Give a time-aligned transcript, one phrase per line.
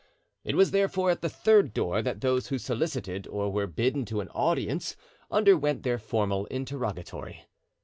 [0.43, 4.19] It was therefore at the third door that those who solicited or were bidden to
[4.19, 4.95] an audience
[5.29, 7.45] underwent their formal interrogatory.